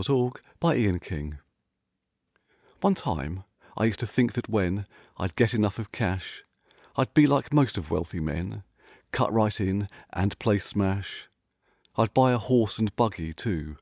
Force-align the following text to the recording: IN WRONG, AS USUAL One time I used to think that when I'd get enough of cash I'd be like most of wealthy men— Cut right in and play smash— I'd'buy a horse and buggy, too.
IN 0.00 0.04
WRONG, 0.14 0.32
AS 0.62 0.76
USUAL 0.78 1.32
One 2.80 2.94
time 2.94 3.44
I 3.76 3.84
used 3.84 4.00
to 4.00 4.06
think 4.06 4.32
that 4.32 4.48
when 4.48 4.86
I'd 5.18 5.36
get 5.36 5.52
enough 5.52 5.78
of 5.78 5.92
cash 5.92 6.42
I'd 6.96 7.12
be 7.12 7.26
like 7.26 7.52
most 7.52 7.76
of 7.76 7.90
wealthy 7.90 8.18
men— 8.20 8.62
Cut 9.12 9.30
right 9.30 9.60
in 9.60 9.90
and 10.14 10.38
play 10.38 10.58
smash— 10.58 11.28
I'd'buy 11.98 12.32
a 12.32 12.38
horse 12.38 12.78
and 12.78 12.96
buggy, 12.96 13.34
too. 13.34 13.76